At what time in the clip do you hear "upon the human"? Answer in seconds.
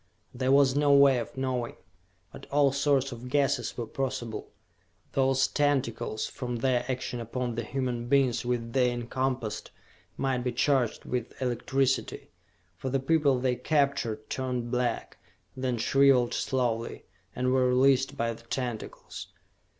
7.19-8.07